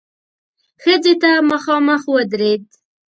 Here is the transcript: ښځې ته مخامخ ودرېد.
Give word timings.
ښځې 0.81 1.13
ته 1.21 1.31
مخامخ 1.51 2.01
ودرېد. 2.13 2.63